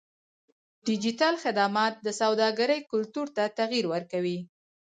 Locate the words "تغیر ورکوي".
3.59-4.37